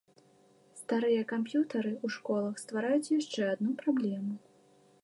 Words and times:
Старыя 0.79 1.21
камп'ютары 1.33 1.91
ў 1.91 2.07
школах 2.17 2.55
ствараюць 2.63 3.13
яшчэ 3.19 3.41
адну 3.53 3.71
праблему. 3.85 4.33